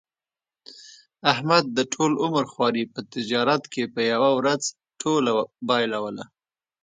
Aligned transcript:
احمد 1.31 1.65
د 1.77 1.79
ټول 1.93 2.11
عمر 2.23 2.43
خواري 2.51 2.83
په 2.93 2.99
تجارت 3.13 3.63
کې 3.73 3.83
په 3.93 4.01
یوه 4.11 4.29
ورځ 4.39 4.61
ټوله 5.01 5.31
بایلوله. 5.67 6.25